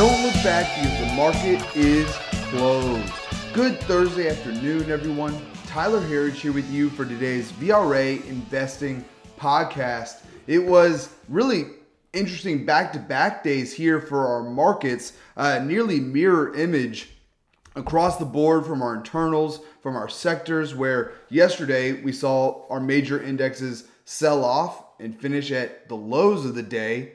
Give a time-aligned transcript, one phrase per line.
[0.00, 2.10] Don't look back because the market is
[2.48, 3.12] closed.
[3.52, 5.38] Good Thursday afternoon, everyone.
[5.66, 9.04] Tyler Herriage here with you for today's VRA Investing
[9.38, 10.22] Podcast.
[10.46, 11.66] It was really
[12.14, 17.10] interesting back to back days here for our markets, uh, nearly mirror image
[17.76, 23.22] across the board from our internals, from our sectors, where yesterday we saw our major
[23.22, 27.12] indexes sell off and finish at the lows of the day.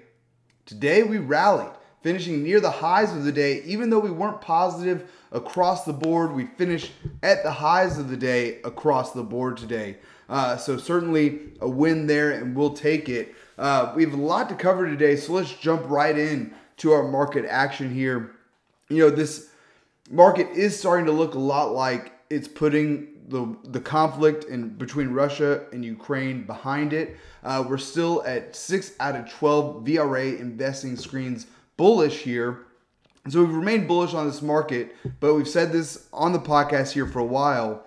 [0.68, 1.74] Today we rallied,
[2.06, 3.64] finishing near the highs of the day.
[3.66, 6.92] Even though we weren't positive across the board, we finished
[7.24, 9.98] at the highs of the day across the board today.
[10.30, 13.34] Uh, so certainly a win there, and we'll take it.
[13.58, 17.08] Uh, we have a lot to cover today, so let's jump right in to our
[17.08, 18.36] market action here.
[18.88, 19.50] You know, this
[20.12, 25.10] market is starting to look a lot like it's putting the the conflict in between
[25.10, 27.18] Russia and Ukraine behind it.
[27.44, 32.60] Uh, we're still at six out of twelve VRA investing screens bullish here.
[33.30, 37.08] So we've remained bullish on this market, but we've said this on the podcast here
[37.08, 37.84] for a while.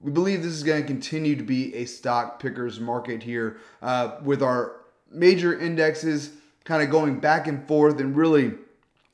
[0.00, 4.16] We believe this is going to continue to be a stock pickers market here, uh,
[4.22, 4.76] with our
[5.10, 6.30] major indexes
[6.64, 8.52] kind of going back and forth, and really,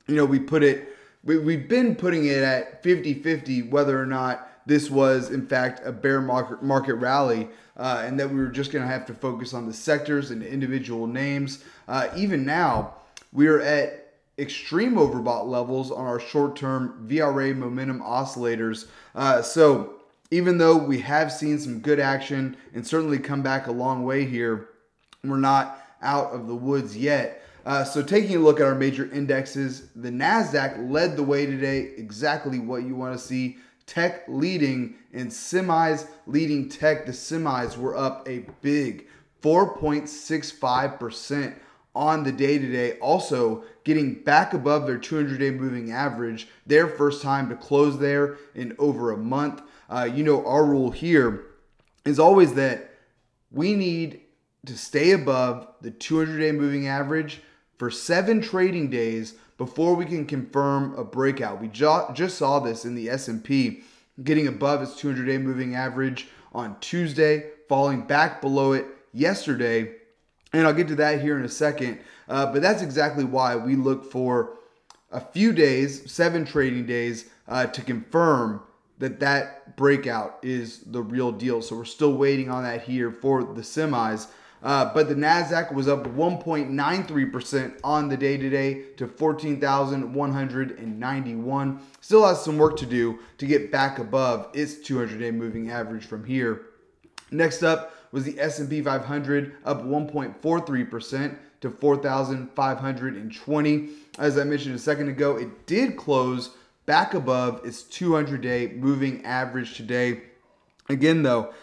[0.07, 0.95] you know, we put it.
[1.23, 5.81] We, we've been putting it at 50 50 whether or not this was in fact
[5.85, 9.13] a bear market, market rally uh, and that we were just going to have to
[9.13, 11.63] focus on the sectors and individual names.
[11.87, 12.93] Uh, even now,
[13.31, 14.06] we are at
[14.37, 18.87] extreme overbought levels on our short-term VRA momentum oscillators.
[19.15, 19.93] Uh, so
[20.29, 24.25] even though we have seen some good action and certainly come back a long way
[24.25, 24.69] here,
[25.23, 27.43] we're not out of the woods yet.
[27.65, 31.91] Uh, so taking a look at our major indexes, the Nasdaq led the way today.
[31.97, 37.05] Exactly what you want to see tech leading and semis leading tech.
[37.05, 39.07] The semis were up a big
[39.41, 41.55] 4.65%
[41.97, 42.93] on the day today.
[42.99, 48.37] Also, getting back above their 200 day moving average, their first time to close there
[48.53, 49.63] in over a month.
[49.89, 51.45] Uh, you know, our rule here
[52.05, 52.91] is always that
[53.51, 54.21] we need
[54.65, 57.41] to stay above the 200 day moving average
[57.79, 61.59] for seven trading days before we can confirm a breakout.
[61.59, 63.81] We ju- just saw this in the S&P
[64.23, 69.93] getting above its 200-day moving average on Tuesday, falling back below it yesterday.
[70.53, 71.99] And I'll get to that here in a second.
[72.27, 74.57] Uh, but that's exactly why we look for
[75.11, 78.61] a few days, seven trading days, uh, to confirm
[78.99, 81.61] that that breakout is the real deal.
[81.61, 84.27] So we're still waiting on that here for the semis.
[84.63, 91.79] Uh, but the Nasdaq was up 1.93% on the day today to 14,191.
[92.01, 96.25] Still has some work to do to get back above its 200-day moving average from
[96.25, 96.69] here.
[97.29, 103.89] Next up was the S&P 500 up 1.43% to 4,520.
[104.19, 106.51] As I mentioned a second ago, it did close
[106.85, 110.21] back above its 200-day moving average today.
[110.89, 111.53] Again, though,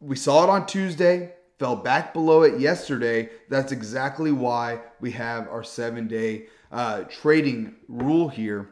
[0.00, 3.28] we saw it on Tuesday fell back below it yesterday.
[3.50, 8.70] That's exactly why we have our seven day uh, trading rule here.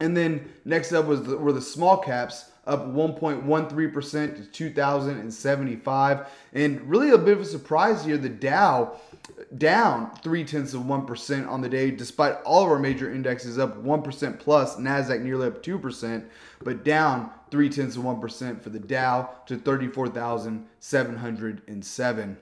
[0.00, 6.26] And then next up was the, were the small caps up 1.13% to 2,075.
[6.52, 8.96] And really a bit of a surprise here, the Dow
[9.56, 13.82] down three tenths of 1% on the day, despite all of our major indexes up
[13.82, 16.24] 1% plus, NASDAQ nearly up 2%,
[16.62, 22.36] but down three tenths of 1% for the Dow to 34,707.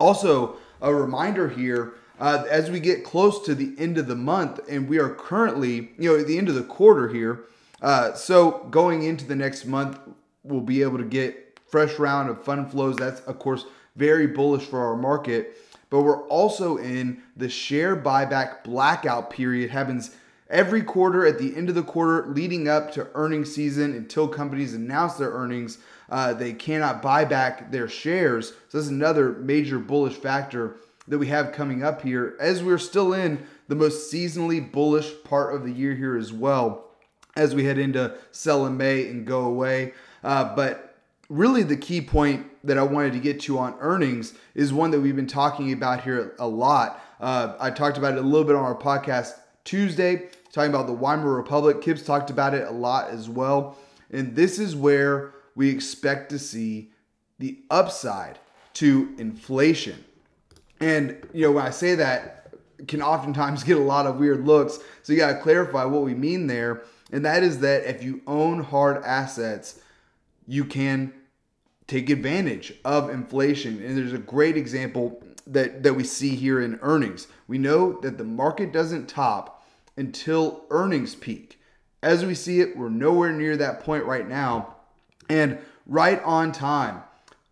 [0.00, 4.60] Also, a reminder here uh, as we get close to the end of the month,
[4.68, 7.44] and we are currently, you know, at the end of the quarter here.
[7.80, 9.98] Uh, so going into the next month,
[10.42, 12.96] we'll be able to get fresh round of fund flows.
[12.96, 13.64] That's of course
[13.96, 15.56] very bullish for our market.
[15.90, 19.70] But we're also in the share buyback blackout period.
[19.70, 20.14] Happens
[20.50, 24.74] every quarter at the end of the quarter leading up to earnings season until companies
[24.74, 25.78] announce their earnings.
[26.10, 28.50] Uh, they cannot buy back their shares.
[28.68, 30.76] So that's another major bullish factor
[31.06, 35.54] that we have coming up here as we're still in the most seasonally bullish part
[35.54, 36.87] of the year here as well
[37.38, 39.94] as we head into sell in May and go away.
[40.22, 40.96] Uh, but
[41.28, 45.00] really, the key point that I wanted to get to on earnings is one that
[45.00, 47.02] we've been talking about here a lot.
[47.20, 50.92] Uh, I talked about it a little bit on our podcast Tuesday, talking about the
[50.92, 51.80] Weimar Republic.
[51.80, 53.78] Kip's talked about it a lot as well.
[54.10, 56.90] And this is where we expect to see
[57.38, 58.38] the upside
[58.74, 60.04] to inflation.
[60.80, 62.54] And, you know, when I say that,
[62.86, 64.78] can oftentimes get a lot of weird looks.
[65.02, 66.82] So you got to clarify what we mean there.
[67.10, 69.80] And that is that if you own hard assets,
[70.46, 71.12] you can
[71.86, 73.82] take advantage of inflation.
[73.82, 77.28] And there's a great example that, that we see here in earnings.
[77.46, 79.66] We know that the market doesn't top
[79.96, 81.60] until earnings peak.
[82.02, 84.76] As we see it, we're nowhere near that point right now.
[85.28, 85.58] And
[85.88, 87.02] right on time.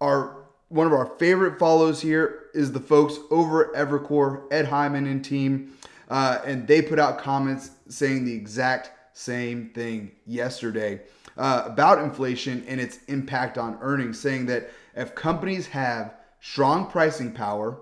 [0.01, 0.37] Our
[0.69, 5.25] one of our favorite follows here is the folks over at Evercore, Ed Hyman and
[5.25, 5.77] team.
[6.09, 11.01] Uh, and they put out comments saying the exact same thing yesterday
[11.39, 17.33] uh, about inflation and its impact on earnings, saying that if companies have strong pricing
[17.33, 17.79] power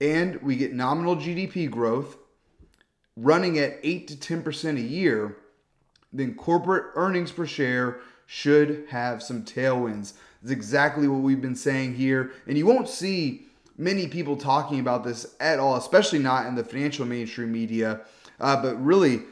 [0.00, 2.16] and we get nominal GDP growth
[3.16, 5.36] running at 8 to 10% a year,
[6.12, 10.14] then corporate earnings per share should have some tailwinds.
[10.42, 12.32] That's exactly what we've been saying here.
[12.48, 13.46] And you won't see
[13.78, 18.00] many people talking about this at all, especially not in the financial mainstream media.
[18.40, 19.22] Uh, but really,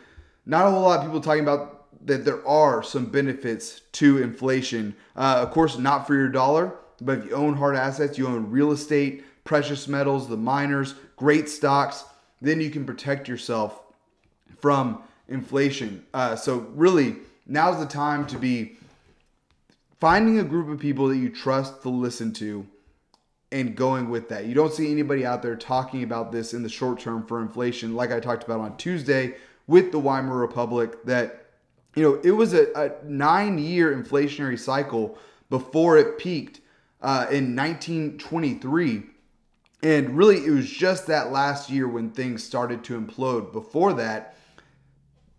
[0.48, 4.96] not a whole lot of people talking about that there are some benefits to inflation.
[5.14, 8.50] Uh, of course, not for your dollar, but if you own hard assets, you own
[8.50, 12.04] real estate, precious metals, the miners, great stocks,
[12.40, 13.80] then you can protect yourself
[14.58, 16.04] from inflation.
[16.14, 17.16] Uh, so, really,
[17.46, 18.76] now's the time to be
[20.00, 22.66] finding a group of people that you trust to listen to
[23.52, 24.46] and going with that.
[24.46, 27.94] You don't see anybody out there talking about this in the short term for inflation,
[27.94, 29.34] like I talked about on Tuesday
[29.68, 31.46] with the Weimar Republic, that
[31.94, 35.16] you know it was a, a nine year inflationary cycle
[35.48, 36.60] before it peaked
[37.00, 39.02] uh, in 1923.
[39.80, 43.52] And really, it was just that last year when things started to implode.
[43.52, 44.36] Before that,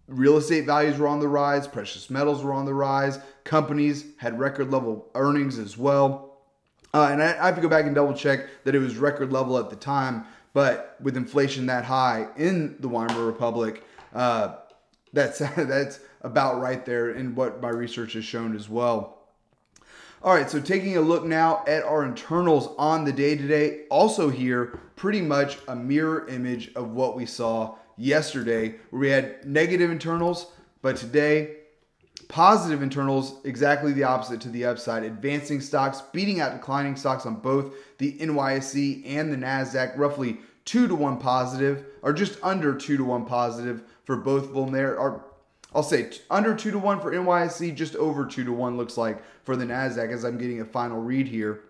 [0.07, 4.39] real estate values were on the rise, precious metals were on the rise, companies had
[4.39, 6.37] record level earnings as well.
[6.93, 9.31] Uh, and I, I have to go back and double check that it was record
[9.31, 13.83] level at the time, but with inflation that high in the Weimar Republic,
[14.13, 14.55] uh,
[15.13, 19.17] that's that's about right there in what my research has shown as well.
[20.21, 23.85] All right, so taking a look now at our internals on the day to day,
[23.89, 29.45] also here pretty much a mirror image of what we saw yesterday, where we had
[29.45, 30.51] negative internals,
[30.81, 31.59] but today
[32.29, 35.01] Positive internals, exactly the opposite to the upside.
[35.01, 40.37] Advancing stocks beating out declining stocks on both the NYSE and the NASDAQ, roughly
[40.69, 44.99] two to one positive, or just under two to one positive for both there.
[44.99, 45.25] Or
[45.73, 49.23] I'll say under two to one for NYSE, just over two to one looks like
[49.43, 51.61] for the NASDAQ as I'm getting a final read here.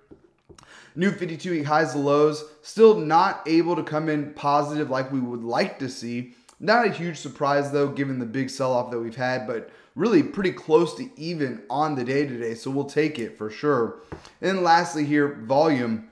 [0.95, 5.21] New 52 week highs and lows, still not able to come in positive like we
[5.21, 6.33] would like to see.
[6.59, 10.23] Not a huge surprise though, given the big sell off that we've had, but really
[10.23, 12.53] pretty close to even on the day today.
[12.53, 13.99] So we'll take it for sure.
[14.41, 16.09] And lastly, here, volume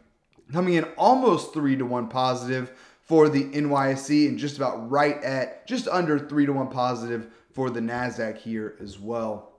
[0.52, 2.72] coming in almost three to one positive
[3.04, 7.70] for the NYSE and just about right at just under three to one positive for
[7.70, 9.54] the NASDAQ here as well.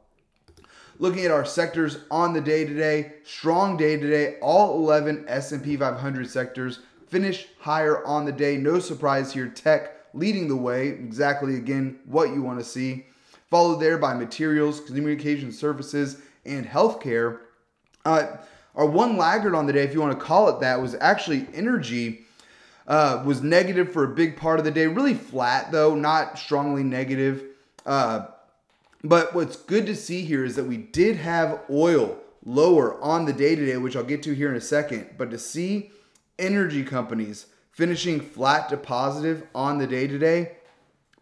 [0.98, 4.38] Looking at our sectors on the day today, strong day today.
[4.40, 8.56] All 11 S&P 500 sectors finish higher on the day.
[8.56, 9.48] No surprise here.
[9.48, 10.88] Tech leading the way.
[10.88, 13.06] Exactly again what you want to see
[13.50, 17.40] followed there by materials, communication services, and healthcare.
[18.04, 18.36] Uh,
[18.74, 21.46] our one laggard on the day, if you want to call it that, was actually
[21.54, 22.24] energy.
[22.86, 24.86] Uh, was negative for a big part of the day.
[24.86, 27.44] Really flat though, not strongly negative.
[27.84, 28.28] Uh,
[29.04, 33.32] but what's good to see here is that we did have oil lower on the
[33.32, 35.10] day today, which I'll get to here in a second.
[35.18, 35.90] But to see
[36.38, 40.52] energy companies finishing flat to positive on the day today,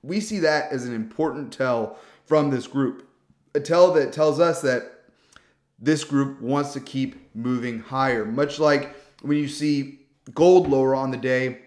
[0.02, 3.08] we see that as an important tell from this group.
[3.54, 4.95] A tell that tells us that
[5.78, 10.00] this group wants to keep moving higher, much like when you see
[10.34, 11.58] gold lower on the day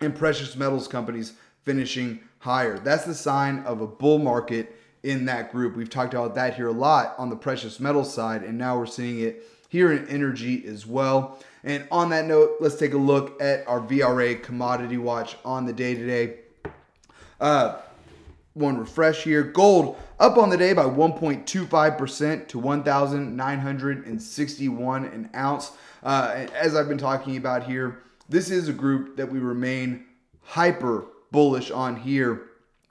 [0.00, 1.34] and precious metals companies
[1.64, 2.78] finishing higher.
[2.78, 5.76] That's the sign of a bull market in that group.
[5.76, 8.86] We've talked about that here a lot on the precious metals side, and now we're
[8.86, 11.38] seeing it here in energy as well.
[11.64, 15.72] And on that note, let's take a look at our VRA commodity watch on the
[15.72, 16.38] day today.
[17.40, 17.76] Uh,
[18.58, 19.42] one refresh here.
[19.42, 25.72] Gold up on the day by 1.25% to 1,961 an ounce.
[26.02, 30.06] Uh, as I've been talking about here, this is a group that we remain
[30.42, 32.42] hyper bullish on here.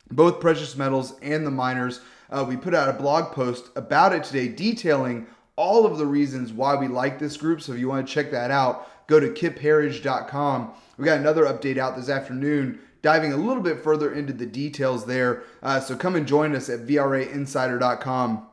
[0.09, 1.99] Both precious metals and the miners.
[2.29, 6.53] Uh, we put out a blog post about it today detailing all of the reasons
[6.53, 7.61] why we like this group.
[7.61, 10.71] So if you want to check that out, go to kipherriage.com.
[10.97, 15.05] We got another update out this afternoon diving a little bit further into the details
[15.05, 15.43] there.
[15.63, 18.45] Uh, so come and join us at VRAinsider.com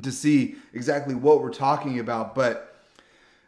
[0.00, 2.32] to see exactly what we're talking about.
[2.32, 2.76] But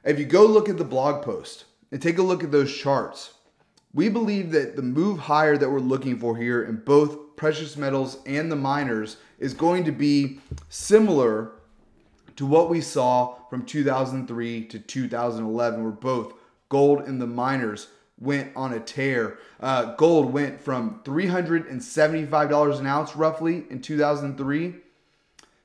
[0.03, 3.35] if you go look at the blog post and take a look at those charts,
[3.95, 8.19] we believe that the move higher that we're looking for here in both precious metals
[8.27, 11.53] and the miners is going to be similar
[12.35, 16.33] to what we saw from 2003 to 2011, where both
[16.69, 17.87] gold and the miners
[18.21, 19.39] went on a tear.
[19.61, 24.75] Uh, gold went from $375 an ounce roughly in 2003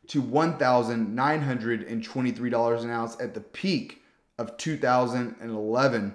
[0.07, 4.01] to $1,923 an ounce at the peak
[4.37, 6.13] of 2011.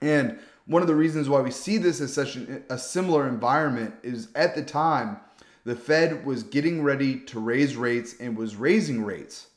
[0.00, 3.94] And one of the reasons why we see this as such an, a similar environment
[4.02, 5.18] is at the time,
[5.64, 9.48] the Fed was getting ready to raise rates and was raising rates.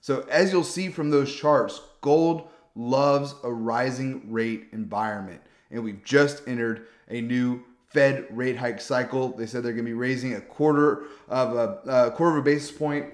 [0.00, 5.42] So, as you'll see from those charts, gold loves a rising rate environment.
[5.70, 9.28] And we've just entered a new Fed rate hike cycle.
[9.28, 12.44] They said they're going to be raising a quarter of a, a, quarter of a
[12.44, 13.06] basis point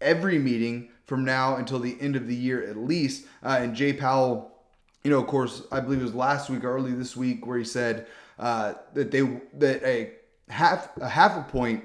[0.00, 3.26] every meeting from now until the end of the year at least.
[3.42, 4.52] Uh, and Jay Powell,
[5.02, 7.58] you know, of course, I believe it was last week or early this week where
[7.58, 8.06] he said
[8.38, 9.22] uh, that they
[9.54, 10.12] that a
[10.48, 11.84] half a half a point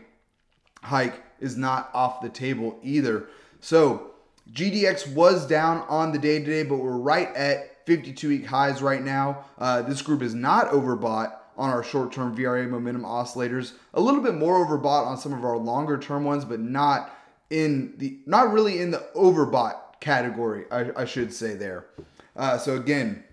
[0.84, 3.28] hike is not off the table either.
[3.60, 4.12] So
[4.52, 9.02] GDX was down on the day today, but we're right at 52 week highs right
[9.02, 9.46] now.
[9.58, 13.74] Uh, this group is not overbought on our short term VRA momentum oscillators.
[13.94, 17.16] A little bit more overbought on some of our longer term ones, but not
[17.50, 21.88] in the not really in the overbought category, I, I should say there.
[22.36, 23.24] Uh, so again,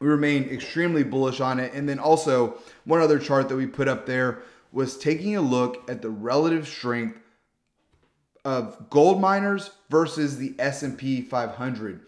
[0.00, 1.72] we remain extremely bullish on it.
[1.74, 4.42] And then also one other chart that we put up there
[4.72, 7.18] was taking a look at the relative strength
[8.44, 12.00] of gold miners versus the S&P 500.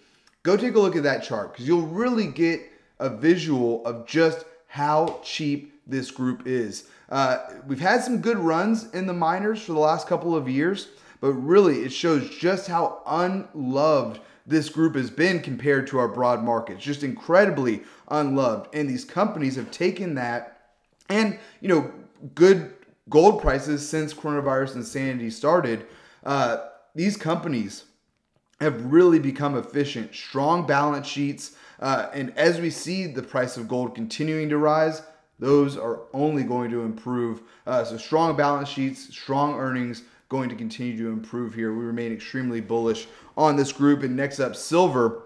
[0.43, 2.61] Go take a look at that chart because you'll really get
[2.99, 6.89] a visual of just how cheap this group is.
[7.09, 10.89] Uh, we've had some good runs in the miners for the last couple of years,
[11.21, 16.43] but really it shows just how unloved this group has been compared to our broad
[16.43, 16.83] markets.
[16.83, 18.75] Just incredibly unloved.
[18.75, 20.53] And these companies have taken that
[21.09, 21.93] and, you know,
[22.35, 22.73] good
[23.09, 25.87] gold prices since coronavirus insanity started
[26.25, 27.85] uh, these companies
[28.63, 31.57] have really become efficient, strong balance sheets.
[31.81, 35.03] Uh, and as we see the price of gold continuing to rise,
[35.39, 37.43] those are only going to improve.
[37.67, 41.75] Uh, so, strong balance sheets, strong earnings going to continue to improve here.
[41.75, 44.03] We remain extremely bullish on this group.
[44.03, 45.25] And next up, silver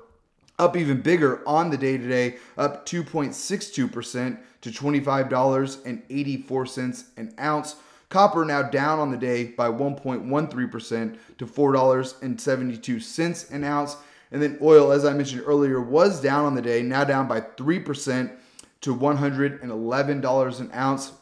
[0.59, 7.77] up even bigger on the day today, up 2.62% to $25.84 an ounce.
[8.09, 13.97] Copper now down on the day by 1.13% to $4.72 an ounce.
[14.31, 17.41] And then oil, as I mentioned earlier, was down on the day, now down by
[17.41, 18.37] 3%
[18.83, 21.13] to $111 an ounce.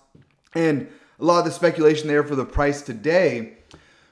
[0.55, 0.89] And
[1.19, 3.59] a lot of the speculation there for the price today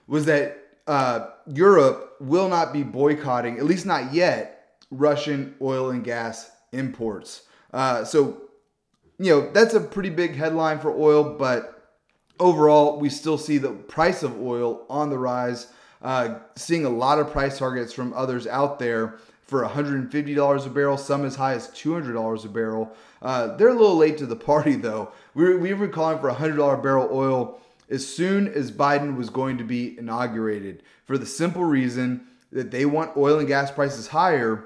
[0.07, 6.05] was that uh, Europe will not be boycotting, at least not yet, Russian oil and
[6.05, 7.43] gas imports.
[7.73, 8.43] Uh, so,
[9.19, 11.82] you know, that's a pretty big headline for oil, but
[12.41, 15.69] overall, we still see the price of oil on the rise.
[16.01, 20.97] Uh, seeing a lot of price targets from others out there for $150 a barrel,
[20.97, 22.97] some as high as $200 a barrel.
[23.21, 25.13] Uh, they're a little late to the party, though.
[25.35, 27.61] We, we were calling for $100 barrel oil
[27.91, 32.87] as soon as Biden was going to be inaugurated for the simple reason that they
[32.87, 34.65] want oil and gas prices higher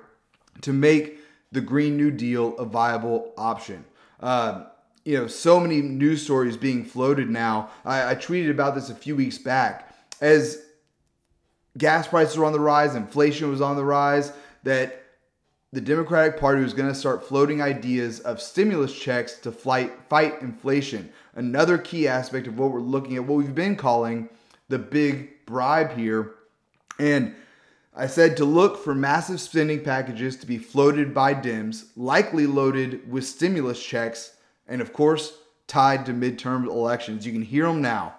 [0.60, 1.18] to make
[1.52, 3.84] the Green New Deal a viable option.
[4.20, 4.66] Uh,
[5.06, 7.70] you know, so many news stories being floated now.
[7.84, 9.94] I, I tweeted about this a few weeks back.
[10.20, 10.60] As
[11.78, 14.32] gas prices were on the rise, inflation was on the rise,
[14.64, 15.04] that
[15.72, 20.42] the Democratic Party was going to start floating ideas of stimulus checks to fight, fight
[20.42, 21.12] inflation.
[21.36, 24.28] Another key aspect of what we're looking at, what we've been calling
[24.68, 26.34] the big bribe here.
[26.98, 27.36] And
[27.94, 33.08] I said to look for massive spending packages to be floated by Dems, likely loaded
[33.08, 34.32] with stimulus checks
[34.68, 37.26] and of course, tied to midterm elections.
[37.26, 38.14] You can hear them now.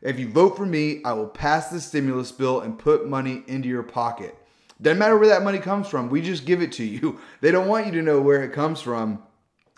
[0.00, 3.68] If you vote for me, I will pass the stimulus bill and put money into
[3.68, 4.36] your pocket.
[4.80, 7.18] Doesn't matter where that money comes from, we just give it to you.
[7.40, 9.22] They don't want you to know where it comes from.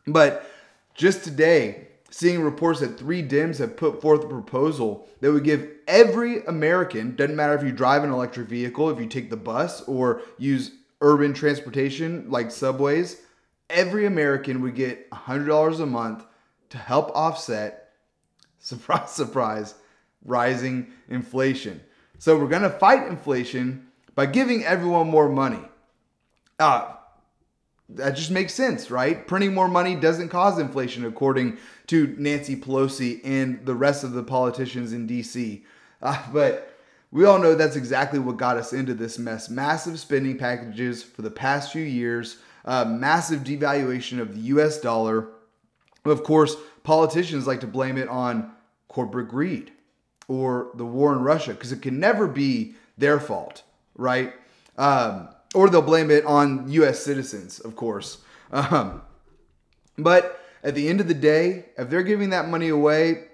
[0.07, 0.51] But
[0.95, 5.69] just today, seeing reports that three Dems have put forth a proposal that would give
[5.87, 9.83] every American, doesn't matter if you drive an electric vehicle, if you take the bus
[9.83, 13.23] or use urban transportation like subways,
[13.71, 16.25] every American would get $100 a month
[16.71, 17.93] to help offset,
[18.59, 19.75] surprise, surprise,
[20.25, 21.81] rising inflation.
[22.19, 25.63] So we're going to fight inflation by giving everyone more money.
[26.59, 26.93] Uh,
[27.89, 29.27] that just makes sense, right?
[29.27, 31.59] Printing more money doesn't cause inflation, according
[31.89, 35.63] to Nancy Pelosi and the rest of the politicians in DC.
[36.03, 36.79] Uh, but
[37.11, 39.51] we all know that's exactly what got us into this mess.
[39.51, 45.29] Massive spending packages for the past few years uh, massive devaluation of the US dollar.
[46.05, 48.53] Of course, politicians like to blame it on
[48.89, 49.73] corporate greed
[50.29, 53.63] or the war in Russia because it can never be their fault,
[53.97, 54.33] right?
[54.79, 58.19] Um, or they'll blame it on US citizens, of course.
[58.53, 59.03] Um,
[59.97, 63.25] but at the end of the day, if they're giving that money away,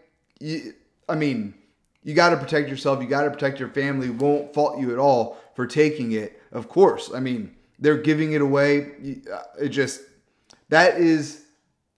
[0.40, 0.75] you,
[1.09, 1.54] I mean,
[2.02, 3.02] you got to protect yourself.
[3.02, 4.11] You got to protect your family.
[4.11, 6.40] Won't fault you at all for taking it.
[6.52, 7.11] Of course.
[7.12, 9.21] I mean, they're giving it away.
[9.33, 10.02] Uh, it just
[10.68, 11.45] that is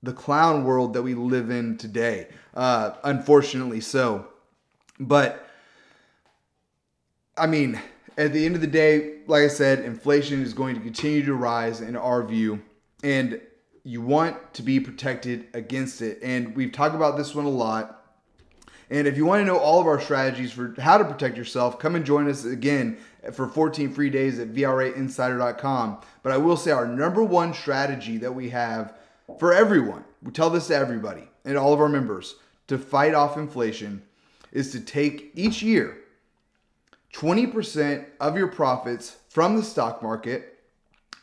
[0.02, 2.28] the clown world that we live in today.
[2.54, 4.26] Uh, unfortunately, so.
[5.00, 5.47] But
[7.37, 7.80] I mean,
[8.16, 11.35] at the end of the day, like I said, inflation is going to continue to
[11.35, 12.62] rise in our view,
[13.02, 13.40] and
[13.85, 16.18] you want to be protected against it.
[16.23, 17.94] And we've talked about this one a lot.
[18.90, 21.78] And if you want to know all of our strategies for how to protect yourself,
[21.78, 22.99] come and join us again
[23.35, 25.99] for 14 free days at VRAinsider.com.
[26.23, 28.94] But I will say our number one strategy that we have
[29.38, 32.37] for everyone, we tell this to everybody and all of our members
[32.68, 34.02] to fight off inflation
[34.52, 35.99] is to take each year
[37.14, 40.58] 20% of your profits from the stock market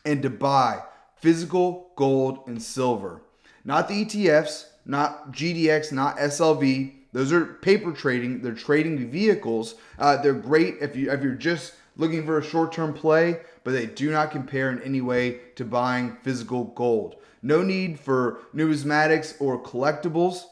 [0.04, 0.82] and to buy
[1.16, 3.22] physical gold and silver.
[3.64, 6.92] Not the ETFs, not GDX, not SLV.
[7.12, 8.42] Those are paper trading.
[8.42, 9.74] They're trading vehicles.
[9.98, 13.86] Uh, they're great if you if you're just looking for a short-term play, but they
[13.86, 17.16] do not compare in any way to buying physical gold.
[17.42, 20.42] No need for numismatics or collectibles.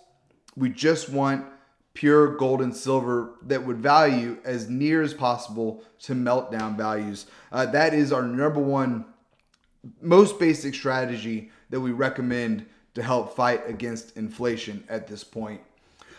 [0.57, 1.47] We just want
[1.95, 7.27] pure gold and silver that would value as near as possible to meltdown values.
[7.53, 9.05] Uh, that is our number one,
[10.01, 15.61] most basic strategy that we recommend to help fight against inflation at this point.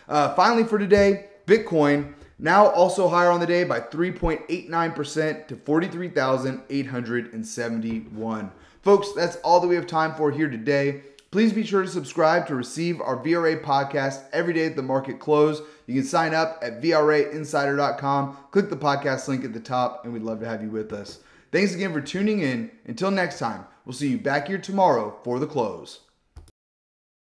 [0.07, 8.51] Uh, finally, for today, Bitcoin now also higher on the day by 3.89% to 43,871.
[8.81, 11.01] Folks, that's all that we have time for here today.
[11.31, 15.19] Please be sure to subscribe to receive our VRA podcast every day at the market
[15.19, 15.61] close.
[15.85, 18.37] You can sign up at VRAinsider.com.
[18.51, 21.19] Click the podcast link at the top, and we'd love to have you with us.
[21.51, 22.71] Thanks again for tuning in.
[22.85, 26.04] Until next time, we'll see you back here tomorrow for the close.